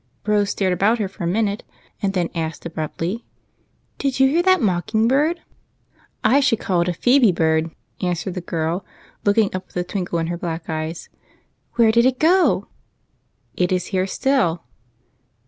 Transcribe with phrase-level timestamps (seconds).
[0.25, 1.61] Rose stared about her for a minute,
[2.01, 3.23] and then asked abruptly,
[3.99, 5.41] —"Did you hear that mocking bird?""
[6.23, 7.69] I should call it a phebe bird,"
[8.01, 8.83] answered the girl,
[9.25, 11.09] looking up with a twinkle in her black eyes.
[11.75, 12.65] ""Where did it go?"
[13.55, 14.63] "It is here still."